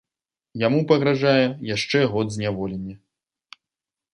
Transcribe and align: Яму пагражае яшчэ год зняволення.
Яму 0.61 0.79
пагражае 0.91 1.43
яшчэ 1.75 1.99
год 2.15 2.27
зняволення. 2.37 2.95